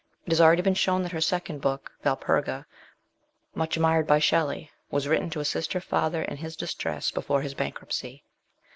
It 0.25 0.31
has 0.31 0.41
already 0.41 0.63
been 0.63 0.73
shown 0.73 1.03
that 1.03 1.11
her 1.11 1.21
second 1.21 1.61
book, 1.61 1.91
Valperga, 2.03 2.65
much 3.53 3.75
admired 3.75 4.07
by 4.07 4.17
Shelley, 4.17 4.71
was 4.89 5.07
written 5.07 5.29
to 5.29 5.39
assist 5.39 5.73
her 5.73 5.79
father 5.79 6.23
in 6.23 6.37
his 6.37 6.55
distress 6.55 7.11
before 7.11 7.43
his 7.43 7.53
bankruptcy. 7.53 8.23